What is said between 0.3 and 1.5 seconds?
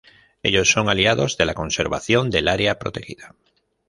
Ellos son aliados de